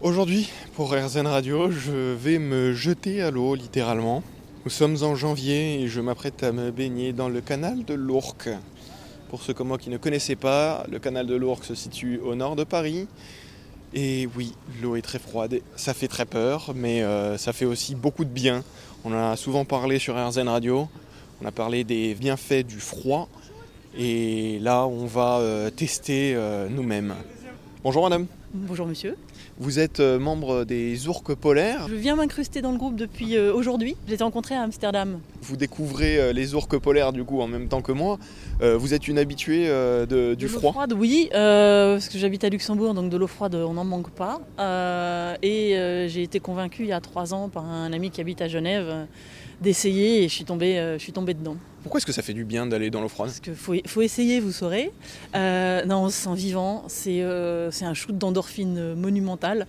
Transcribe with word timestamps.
Aujourd'hui, 0.00 0.48
pour 0.76 0.92
RZN 0.92 1.26
Radio, 1.26 1.72
je 1.72 2.14
vais 2.14 2.38
me 2.38 2.72
jeter 2.72 3.20
à 3.20 3.32
l'eau 3.32 3.56
littéralement. 3.56 4.22
Nous 4.64 4.70
sommes 4.70 4.96
en 5.02 5.16
janvier 5.16 5.82
et 5.82 5.88
je 5.88 6.00
m'apprête 6.00 6.44
à 6.44 6.52
me 6.52 6.70
baigner 6.70 7.12
dans 7.12 7.28
le 7.28 7.40
canal 7.40 7.84
de 7.84 7.94
l'Ourcq. 7.94 8.48
Pour 9.28 9.42
ceux 9.42 9.54
comme 9.54 9.66
moi 9.66 9.78
qui 9.78 9.90
ne 9.90 9.96
connaissaient 9.96 10.36
pas, 10.36 10.86
le 10.88 11.00
canal 11.00 11.26
de 11.26 11.34
l'Ourcq 11.34 11.64
se 11.64 11.74
situe 11.74 12.20
au 12.20 12.36
nord 12.36 12.54
de 12.54 12.62
Paris. 12.62 13.08
Et 13.92 14.28
oui, 14.36 14.54
l'eau 14.80 14.94
est 14.94 15.02
très 15.02 15.18
froide, 15.18 15.58
ça 15.74 15.94
fait 15.94 16.06
très 16.06 16.26
peur, 16.26 16.70
mais 16.76 17.02
euh, 17.02 17.36
ça 17.36 17.52
fait 17.52 17.64
aussi 17.64 17.96
beaucoup 17.96 18.24
de 18.24 18.30
bien. 18.30 18.62
On 19.04 19.12
a 19.12 19.34
souvent 19.34 19.64
parlé 19.64 19.98
sur 19.98 20.14
RZN 20.14 20.48
Radio, 20.48 20.86
on 21.42 21.46
a 21.46 21.50
parlé 21.50 21.82
des 21.82 22.14
bienfaits 22.14 22.64
du 22.64 22.78
froid, 22.78 23.28
et 23.98 24.60
là 24.60 24.86
on 24.86 25.06
va 25.06 25.38
euh, 25.38 25.70
tester 25.70 26.34
euh, 26.36 26.68
nous-mêmes. 26.68 27.16
Bonjour 27.82 28.04
madame. 28.04 28.28
Bonjour 28.54 28.86
monsieur. 28.86 29.14
Vous 29.58 29.78
êtes 29.78 30.00
euh, 30.00 30.18
membre 30.18 30.64
des 30.64 31.06
ourques 31.06 31.34
polaires. 31.34 31.86
Je 31.88 31.94
viens 31.94 32.16
m'incruster 32.16 32.62
dans 32.62 32.72
le 32.72 32.78
groupe 32.78 32.96
depuis 32.96 33.36
euh, 33.36 33.52
aujourd'hui. 33.52 33.94
Je 34.06 34.12
les 34.12 34.20
ai 34.20 34.24
rencontrés 34.24 34.54
à 34.54 34.62
Amsterdam. 34.62 35.20
Vous 35.42 35.56
découvrez 35.58 36.18
euh, 36.18 36.32
les 36.32 36.54
ourques 36.54 36.78
polaires 36.78 37.12
du 37.12 37.24
coup 37.24 37.42
en 37.42 37.46
même 37.46 37.68
temps 37.68 37.82
que 37.82 37.92
moi. 37.92 38.18
Vous 38.60 38.92
êtes 38.92 39.06
une 39.06 39.18
habituée 39.18 39.68
de- 39.68 40.34
du 40.34 40.46
De 40.46 40.50
l'eau 40.52 40.58
froid. 40.58 40.72
froide, 40.72 40.92
oui, 40.92 41.28
euh, 41.34 41.94
parce 41.94 42.08
que 42.08 42.18
j'habite 42.18 42.42
à 42.42 42.48
Luxembourg, 42.48 42.92
donc 42.92 43.08
de 43.08 43.16
l'eau 43.16 43.28
froide, 43.28 43.54
on 43.54 43.74
n'en 43.74 43.84
manque 43.84 44.10
pas. 44.10 44.40
Euh, 44.58 45.36
et 45.42 45.76
euh, 45.78 46.08
j'ai 46.08 46.24
été 46.24 46.40
convaincue 46.40 46.82
il 46.82 46.88
y 46.88 46.92
a 46.92 47.00
trois 47.00 47.32
ans 47.34 47.48
par 47.48 47.64
un 47.64 47.92
ami 47.92 48.10
qui 48.10 48.20
habite 48.20 48.42
à 48.42 48.48
Genève 48.48 49.06
d'essayer 49.60 50.22
et 50.24 50.28
je 50.28 50.34
suis 50.34 50.44
tombée, 50.44 50.78
euh, 50.78 50.98
je 50.98 51.02
suis 51.02 51.12
tombée 51.12 51.34
dedans. 51.34 51.56
Pourquoi 51.82 51.98
est-ce 51.98 52.06
que 52.06 52.12
ça 52.12 52.22
fait 52.22 52.34
du 52.34 52.44
bien 52.44 52.66
d'aller 52.66 52.90
dans 52.90 53.00
l'eau 53.00 53.08
froide 53.08 53.28
Parce 53.30 53.40
qu'il 53.40 53.54
faut, 53.54 53.74
faut 53.86 54.02
essayer, 54.02 54.40
vous 54.40 54.52
saurez. 54.52 54.90
Euh, 55.34 55.84
non, 55.84 56.04
on 56.04 56.10
se 56.10 56.16
sent 56.16 56.34
vivant. 56.34 56.84
C'est 56.88 57.22
euh, 57.22 57.70
c'est 57.70 57.84
un 57.84 57.94
shoot 57.94 58.16
d'endorphine 58.16 58.94
monumental. 58.94 59.66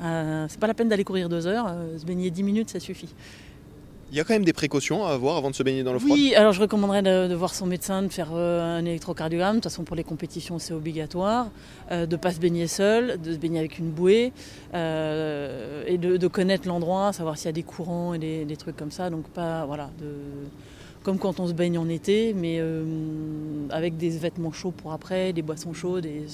C'est 0.00 0.58
pas 0.58 0.66
la 0.66 0.72
peine 0.74 0.88
d'aller 0.88 1.04
courir 1.04 1.28
deux 1.28 1.46
heures. 1.46 1.74
se 1.98 2.06
baigner 2.06 2.30
dix 2.30 2.42
minutes, 2.42 2.70
ça 2.70 2.80
suffit. 2.80 3.14
Il 4.12 4.16
y 4.16 4.20
a 4.20 4.24
quand 4.24 4.32
même 4.34 4.44
des 4.44 4.52
précautions 4.52 5.06
à 5.06 5.12
avoir 5.12 5.36
avant 5.36 5.50
de 5.50 5.54
se 5.54 5.62
baigner 5.62 5.84
dans 5.84 5.92
l'eau 5.92 6.00
froide. 6.00 6.12
Oui, 6.18 6.34
alors 6.34 6.52
je 6.52 6.60
recommanderais 6.60 7.02
de, 7.02 7.28
de 7.28 7.34
voir 7.36 7.54
son 7.54 7.66
médecin, 7.66 8.02
de 8.02 8.08
faire 8.08 8.30
euh, 8.32 8.78
un 8.78 8.84
électrocardiogramme. 8.84 9.56
De 9.56 9.60
toute 9.60 9.70
façon, 9.70 9.84
pour 9.84 9.94
les 9.94 10.02
compétitions, 10.02 10.58
c'est 10.58 10.72
obligatoire. 10.72 11.48
Euh, 11.92 12.06
de 12.06 12.16
ne 12.16 12.20
pas 12.20 12.32
se 12.32 12.40
baigner 12.40 12.66
seul, 12.66 13.20
de 13.20 13.32
se 13.34 13.38
baigner 13.38 13.60
avec 13.60 13.78
une 13.78 13.90
bouée. 13.90 14.32
euh, 14.74 15.39
et 15.90 15.98
de, 15.98 16.16
de 16.16 16.26
connaître 16.28 16.66
l'endroit, 16.68 17.12
savoir 17.12 17.36
s'il 17.36 17.46
y 17.46 17.48
a 17.48 17.52
des 17.52 17.62
courants 17.62 18.14
et 18.14 18.18
des, 18.18 18.44
des 18.44 18.56
trucs 18.56 18.76
comme 18.76 18.90
ça. 18.90 19.10
Donc, 19.10 19.24
pas, 19.28 19.66
voilà, 19.66 19.90
de, 20.00 20.06
comme 21.02 21.18
quand 21.18 21.40
on 21.40 21.46
se 21.46 21.52
baigne 21.52 21.78
en 21.78 21.88
été, 21.88 22.32
mais 22.34 22.58
euh, 22.60 22.84
avec 23.70 23.96
des 23.96 24.10
vêtements 24.10 24.52
chauds 24.52 24.70
pour 24.70 24.92
après, 24.92 25.32
des 25.32 25.42
boissons 25.42 25.72
chaudes. 25.72 26.06
Et, 26.06 26.24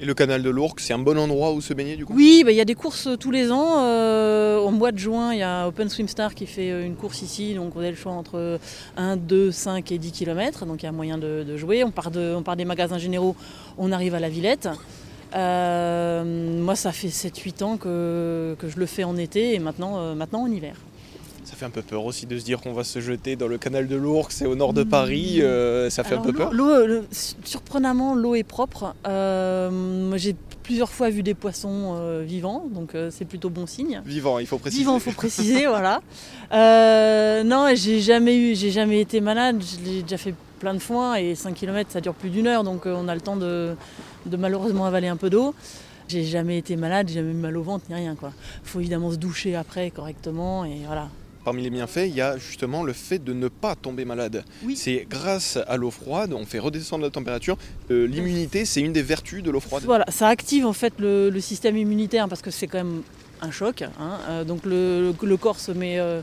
Et 0.00 0.06
le 0.06 0.14
canal 0.14 0.42
de 0.42 0.48
l'Ourcq, 0.48 0.80
c'est 0.80 0.94
un 0.94 0.98
bon 0.98 1.18
endroit 1.18 1.52
où 1.52 1.60
se 1.60 1.74
baigner 1.74 1.94
du 1.94 2.06
coup? 2.06 2.14
Oui, 2.16 2.42
bah, 2.42 2.52
il 2.52 2.56
y 2.56 2.60
a 2.60 2.64
des 2.64 2.74
courses 2.74 3.06
euh, 3.06 3.16
tous 3.16 3.30
les 3.30 3.52
ans. 3.52 3.84
Euh, 3.84 4.58
au 4.58 4.70
mois 4.70 4.92
de 4.92 4.98
juin, 4.98 5.34
il 5.34 5.40
y 5.40 5.42
a 5.42 5.68
Open 5.68 5.90
Swim 5.90 6.08
Star 6.08 6.34
qui 6.34 6.46
fait 6.46 6.70
euh, 6.70 6.86
une 6.86 6.96
course 6.96 7.20
ici. 7.20 7.54
Donc 7.54 7.76
on 7.76 7.80
a 7.80 7.90
le 7.90 7.96
choix 7.96 8.12
entre 8.12 8.58
1, 8.96 9.16
2, 9.18 9.52
5 9.52 9.92
et 9.92 9.98
10 9.98 10.12
km. 10.12 10.64
Donc 10.64 10.82
il 10.82 10.86
y 10.86 10.88
a 10.88 10.92
moyen 10.92 11.18
de, 11.18 11.44
de 11.46 11.56
jouer. 11.58 11.84
On 11.84 11.90
part, 11.90 12.10
de, 12.10 12.34
on 12.34 12.42
part 12.42 12.56
des 12.56 12.64
magasins 12.64 12.96
généraux, 12.98 13.36
on 13.76 13.92
arrive 13.92 14.14
à 14.14 14.20
la 14.20 14.30
Villette. 14.30 14.70
Euh, 15.34 16.58
moi, 16.60 16.76
ça 16.76 16.92
fait 16.92 17.08
7-8 17.08 17.62
ans 17.64 17.76
que, 17.76 18.56
que 18.58 18.68
je 18.68 18.78
le 18.78 18.86
fais 18.86 19.04
en 19.04 19.16
été 19.16 19.54
et 19.54 19.58
maintenant, 19.58 19.98
euh, 19.98 20.14
maintenant 20.14 20.42
en 20.42 20.50
hiver. 20.50 20.74
Ça 21.44 21.56
fait 21.56 21.64
un 21.64 21.70
peu 21.70 21.82
peur 21.82 22.04
aussi 22.04 22.26
de 22.26 22.38
se 22.38 22.44
dire 22.44 22.60
qu'on 22.60 22.72
va 22.72 22.84
se 22.84 23.00
jeter 23.00 23.34
dans 23.34 23.48
le 23.48 23.58
canal 23.58 23.88
de 23.88 23.96
l'Ourcq, 23.96 24.30
c'est 24.30 24.46
au 24.46 24.54
nord 24.54 24.72
de 24.72 24.84
Paris, 24.84 25.38
euh, 25.40 25.90
ça 25.90 26.04
fait 26.04 26.12
Alors, 26.14 26.24
un 26.24 26.26
peu 26.26 26.32
peur. 26.32 26.52
l'eau- 26.52 26.86
l'eau, 26.86 26.86
le- 26.86 27.04
surprenamment, 27.44 28.14
l'eau 28.14 28.34
est 28.36 28.44
propre. 28.44 28.94
Euh, 29.08 30.12
j'ai 30.16 30.36
plusieurs 30.62 30.90
fois 30.90 31.10
vu 31.10 31.22
des 31.24 31.34
poissons 31.34 31.96
euh, 31.96 32.22
vivants, 32.24 32.66
donc 32.72 32.92
c'est 33.10 33.24
plutôt 33.24 33.50
bon 33.50 33.66
signe. 33.66 34.00
Vivant, 34.04 34.38
il 34.38 34.46
faut 34.46 34.58
préciser. 34.58 34.82
Vivant, 34.82 34.98
faut 35.00 35.10
préciser, 35.12 35.66
voilà. 35.66 36.00
Non, 37.42 37.66
j'ai 37.74 38.00
jamais 38.00 38.36
eu, 38.36 38.54
j'ai 38.54 38.70
jamais 38.70 39.00
été 39.00 39.20
malade. 39.20 39.60
Je 39.60 39.84
l'ai 39.90 40.02
déjà 40.02 40.18
fait 40.18 40.34
plein 40.60 40.74
de 40.74 40.78
fois 40.78 41.20
et 41.20 41.34
5 41.34 41.54
km 41.54 41.90
ça 41.90 42.00
dure 42.00 42.14
plus 42.14 42.30
d'une 42.30 42.46
heure, 42.46 42.62
donc 42.62 42.86
euh, 42.86 42.94
on 42.96 43.08
a 43.08 43.14
le 43.16 43.20
temps 43.20 43.36
de, 43.36 43.74
de 44.26 44.36
malheureusement 44.36 44.84
avaler 44.86 45.08
un 45.08 45.16
peu 45.16 45.30
d'eau. 45.30 45.54
J'ai 46.08 46.24
jamais 46.24 46.58
été 46.58 46.76
malade, 46.76 47.08
j'ai 47.08 47.14
jamais 47.14 47.30
eu 47.32 47.34
mal 47.34 47.56
au 47.56 47.62
ventre 47.62 47.84
ni 47.88 47.94
rien 47.94 48.14
quoi. 48.14 48.32
Faut 48.62 48.80
évidemment 48.80 49.10
se 49.10 49.16
doucher 49.16 49.56
après 49.56 49.90
correctement 49.90 50.64
et 50.64 50.82
voilà. 50.86 51.08
Parmi 51.44 51.62
les 51.62 51.70
bienfaits, 51.70 52.06
il 52.06 52.14
y 52.14 52.20
a 52.20 52.36
justement 52.36 52.82
le 52.84 52.92
fait 52.92 53.18
de 53.18 53.32
ne 53.32 53.48
pas 53.48 53.74
tomber 53.74 54.04
malade. 54.04 54.44
Oui. 54.62 54.76
C'est 54.76 55.06
grâce 55.08 55.58
à 55.66 55.76
l'eau 55.78 55.90
froide, 55.90 56.34
on 56.34 56.44
fait 56.44 56.58
redescendre 56.58 57.02
la 57.02 57.10
température. 57.10 57.56
Euh, 57.90 58.06
L'immunité, 58.06 58.66
c'est 58.66 58.82
une 58.82 58.92
des 58.92 59.00
vertus 59.02 59.42
de 59.42 59.50
l'eau 59.50 59.60
froide. 59.60 59.84
Voilà, 59.86 60.04
ça 60.10 60.28
active 60.28 60.66
en 60.66 60.74
fait 60.74 60.92
le, 60.98 61.30
le 61.30 61.40
système 61.40 61.78
immunitaire 61.78 62.28
parce 62.28 62.42
que 62.42 62.50
c'est 62.50 62.66
quand 62.66 62.78
même 62.84 63.00
un 63.40 63.50
choc. 63.50 63.80
hein. 63.80 64.18
Euh, 64.28 64.44
donc 64.44 64.66
le, 64.66 65.12
le- 65.18 65.26
le 65.26 65.36
corps 65.38 65.58
se 65.58 65.72
met, 65.72 65.98
euh, 65.98 66.20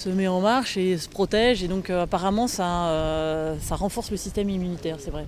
se 0.00 0.08
met 0.08 0.28
en 0.28 0.40
marche 0.40 0.78
et 0.78 0.96
se 0.96 1.08
protège 1.08 1.62
et 1.62 1.68
donc 1.68 1.90
euh, 1.90 2.04
apparemment 2.04 2.46
ça, 2.46 2.88
euh, 2.88 3.54
ça 3.60 3.76
renforce 3.76 4.10
le 4.10 4.16
système 4.16 4.48
immunitaire, 4.48 4.96
c'est 4.98 5.10
vrai. 5.10 5.26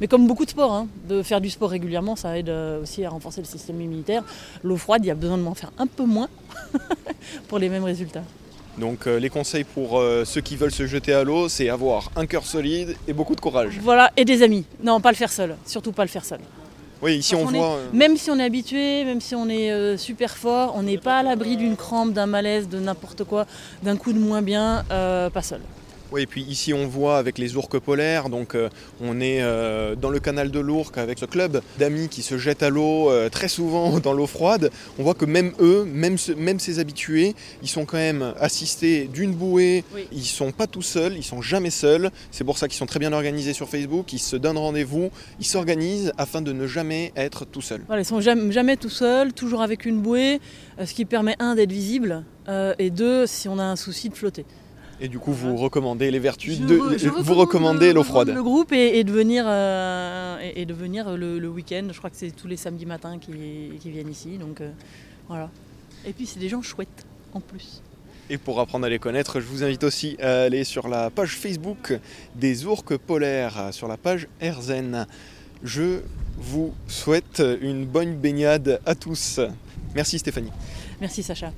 Mais 0.00 0.06
comme 0.06 0.28
beaucoup 0.28 0.44
de 0.44 0.50
sports, 0.50 0.72
hein, 0.72 0.86
de 1.08 1.22
faire 1.22 1.40
du 1.40 1.50
sport 1.50 1.70
régulièrement, 1.70 2.14
ça 2.14 2.38
aide 2.38 2.48
euh, 2.48 2.82
aussi 2.82 3.04
à 3.04 3.10
renforcer 3.10 3.40
le 3.40 3.46
système 3.46 3.80
immunitaire. 3.80 4.22
L'eau 4.62 4.76
froide, 4.76 5.04
il 5.04 5.08
y 5.08 5.10
a 5.10 5.16
besoin 5.16 5.38
de 5.38 5.42
m'en 5.42 5.54
faire 5.54 5.72
un 5.76 5.88
peu 5.88 6.04
moins 6.04 6.28
pour 7.48 7.58
les 7.58 7.68
mêmes 7.68 7.84
résultats. 7.84 8.22
Donc 8.78 9.04
les 9.04 9.28
conseils 9.28 9.64
pour 9.64 10.02
ceux 10.24 10.40
qui 10.40 10.56
veulent 10.56 10.72
se 10.72 10.86
jeter 10.86 11.12
à 11.12 11.24
l'eau, 11.24 11.50
c'est 11.50 11.68
avoir 11.68 12.10
un 12.16 12.24
cœur 12.24 12.46
solide 12.46 12.96
et 13.06 13.12
beaucoup 13.12 13.34
de 13.34 13.40
courage. 13.40 13.78
Voilà, 13.82 14.10
et 14.16 14.24
des 14.24 14.42
amis. 14.42 14.64
Non, 14.82 14.98
pas 14.98 15.10
le 15.10 15.16
faire 15.16 15.30
seul, 15.30 15.56
surtout 15.66 15.92
pas 15.92 16.04
le 16.04 16.08
faire 16.08 16.24
seul. 16.24 16.40
Oui, 17.02 17.16
ici 17.16 17.32
Parce 17.32 17.42
on 17.42 17.46
qu'on 17.48 17.54
est- 17.54 17.58
voit... 17.58 17.74
euh, 17.76 17.86
Même 17.92 18.16
si 18.16 18.30
on 18.30 18.38
est 18.38 18.44
habitué, 18.44 19.04
même 19.04 19.20
si 19.20 19.34
on 19.34 19.48
est 19.48 19.72
euh, 19.72 19.96
super 19.96 20.36
fort, 20.36 20.74
on 20.76 20.84
n'est 20.84 20.98
pas 20.98 21.18
à 21.18 21.22
l'abri 21.24 21.56
d'une 21.56 21.76
crampe, 21.76 22.12
d'un 22.12 22.26
malaise, 22.26 22.68
de 22.68 22.78
n'importe 22.78 23.24
quoi, 23.24 23.46
d'un 23.82 23.96
coup 23.96 24.12
de 24.12 24.18
moins 24.20 24.40
bien, 24.42 24.84
euh, 24.92 25.28
pas 25.28 25.42
seul. 25.42 25.60
Oui, 26.12 26.22
et 26.22 26.26
puis 26.26 26.42
ici 26.42 26.74
on 26.74 26.86
voit 26.86 27.16
avec 27.16 27.38
les 27.38 27.56
ourques 27.56 27.78
polaires, 27.78 28.28
donc 28.28 28.54
euh, 28.54 28.68
on 29.00 29.18
est 29.20 29.40
euh, 29.40 29.94
dans 29.96 30.10
le 30.10 30.20
canal 30.20 30.50
de 30.50 30.60
l'Ourcq 30.60 30.98
avec 30.98 31.18
ce 31.18 31.24
club 31.24 31.62
d'amis 31.78 32.08
qui 32.10 32.20
se 32.22 32.36
jettent 32.36 32.62
à 32.62 32.68
l'eau 32.68 33.10
euh, 33.10 33.30
très 33.30 33.48
souvent 33.48 33.98
dans 34.04 34.12
l'eau 34.12 34.26
froide. 34.26 34.70
On 34.98 35.04
voit 35.04 35.14
que 35.14 35.24
même 35.24 35.52
eux, 35.58 35.84
même, 35.86 36.18
ce- 36.18 36.32
même 36.32 36.60
ces 36.60 36.78
habitués, 36.80 37.34
ils 37.62 37.68
sont 37.68 37.86
quand 37.86 37.96
même 37.96 38.34
assistés 38.38 39.08
d'une 39.10 39.32
bouée, 39.32 39.84
Oui. 39.94 40.06
ils 40.12 40.24
sont 40.26 40.52
pas 40.52 40.66
tout 40.66 40.82
seuls, 40.82 41.16
ils 41.16 41.22
sont 41.24 41.40
jamais 41.40 41.70
seuls. 41.70 42.10
C'est 42.30 42.44
pour 42.44 42.58
ça 42.58 42.68
qu'ils 42.68 42.76
sont 42.76 42.84
très 42.86 42.98
bien 42.98 43.14
organisés 43.14 43.54
sur 43.54 43.70
Facebook, 43.70 44.12
ils 44.12 44.18
se 44.18 44.36
donnent 44.36 44.58
rendez-vous, 44.58 45.10
ils 45.40 45.46
s'organisent 45.46 46.12
afin 46.18 46.42
de 46.42 46.52
ne 46.52 46.66
jamais 46.66 47.12
être 47.16 47.46
tout 47.46 47.62
seuls. 47.62 47.84
Voilà, 47.86 48.02
ils 48.02 48.06
sont 48.06 48.20
jamais, 48.20 48.52
jamais 48.52 48.76
tout 48.76 48.90
seuls, 48.90 49.32
toujours 49.32 49.62
avec 49.62 49.86
une 49.86 49.98
bouée, 50.02 50.40
ce 50.84 50.92
qui 50.92 51.06
permet 51.06 51.36
un 51.38 51.54
d'être 51.54 51.72
visible 51.72 52.22
et 52.78 52.90
deux, 52.90 53.26
si 53.26 53.48
on 53.48 53.58
a 53.58 53.64
un 53.64 53.76
souci, 53.76 54.10
de 54.10 54.14
flotter. 54.14 54.44
Et 55.04 55.08
du 55.08 55.18
coup, 55.18 55.32
vous 55.32 55.56
recommandez 55.56 56.10
les 56.12 56.20
vertus 56.20 56.58
Je 56.58 56.64
de... 56.64 56.78
re- 56.78 56.96
je 56.96 57.08
vous 57.08 57.16
recommande 57.18 57.38
recommandez 57.40 57.88
de 57.88 57.94
l'eau 57.94 58.04
froide. 58.04 58.28
Le 58.28 58.42
groupe 58.42 58.72
et, 58.72 58.98
et 59.00 59.04
de 59.04 59.10
venir, 59.10 59.44
euh, 59.48 60.38
et, 60.40 60.62
et 60.62 60.64
de 60.64 60.72
venir 60.72 61.16
le, 61.16 61.40
le 61.40 61.48
week-end. 61.48 61.88
Je 61.90 61.98
crois 61.98 62.08
que 62.08 62.16
c'est 62.16 62.30
tous 62.30 62.46
les 62.46 62.56
samedis 62.56 62.86
matins 62.86 63.18
qui, 63.18 63.32
qui 63.80 63.90
viennent 63.90 64.10
ici, 64.10 64.38
donc 64.38 64.60
euh, 64.60 64.70
voilà. 65.28 65.50
Et 66.06 66.12
puis 66.12 66.24
c'est 66.24 66.38
des 66.38 66.48
gens 66.48 66.62
chouettes 66.62 67.04
en 67.34 67.40
plus. 67.40 67.82
Et 68.30 68.38
pour 68.38 68.60
apprendre 68.60 68.86
à 68.86 68.88
les 68.88 69.00
connaître, 69.00 69.40
je 69.40 69.46
vous 69.46 69.64
invite 69.64 69.82
aussi 69.82 70.16
à 70.20 70.42
aller 70.42 70.62
sur 70.62 70.86
la 70.86 71.10
page 71.10 71.36
Facebook 71.36 71.98
des 72.36 72.64
ourques 72.64 72.96
polaires, 72.96 73.70
sur 73.72 73.88
la 73.88 73.96
page 73.96 74.28
Erzen. 74.40 75.06
Je 75.64 76.00
vous 76.38 76.72
souhaite 76.86 77.42
une 77.60 77.84
bonne 77.86 78.14
baignade 78.14 78.80
à 78.86 78.94
tous. 78.94 79.40
Merci 79.96 80.20
Stéphanie. 80.20 80.52
Merci 81.00 81.24
Sacha. 81.24 81.52